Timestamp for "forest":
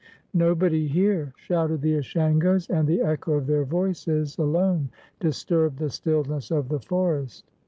6.79-7.45